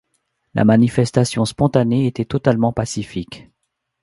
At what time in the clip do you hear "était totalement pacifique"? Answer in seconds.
2.07-3.51